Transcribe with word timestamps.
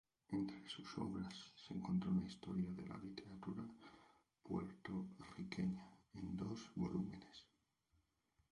Entre 0.29 0.67
sus 0.67 0.97
obras 0.97 1.53
se 1.55 1.75
encontró 1.75 2.09
una 2.09 2.25
"Historia 2.25 2.71
de 2.71 2.87
la 2.87 2.97
literatura 2.97 3.63
puertorriqueña" 4.41 5.91
en 6.15 6.35
dos 6.35 6.71
volúmenes. 6.73 7.45